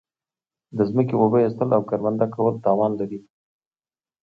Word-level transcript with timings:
د 0.77 0.79
زمکی 0.89 1.15
اوبه 1.17 1.37
ویستل 1.39 1.69
او 1.77 1.81
کرونده 1.89 2.25
کول 2.35 2.53
تاوان 2.65 2.91
لری 2.99 3.19